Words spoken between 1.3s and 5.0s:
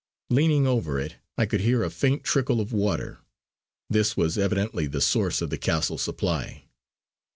I could hear a faint trickle of water; this was evidently the